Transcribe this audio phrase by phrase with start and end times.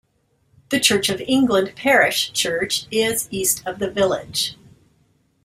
[0.71, 4.57] The Church of England parish church is east of the village.